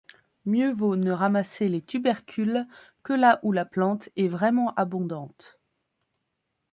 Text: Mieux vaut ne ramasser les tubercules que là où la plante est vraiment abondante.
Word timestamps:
Mieux 0.45 0.73
vaut 0.73 0.95
ne 0.95 1.11
ramasser 1.11 1.67
les 1.67 1.83
tubercules 1.83 2.65
que 3.03 3.13
là 3.13 3.39
où 3.43 3.51
la 3.51 3.65
plante 3.65 4.09
est 4.15 4.29
vraiment 4.29 4.73
abondante. 4.73 5.59